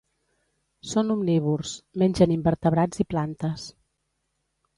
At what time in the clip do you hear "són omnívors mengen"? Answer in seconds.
0.91-2.33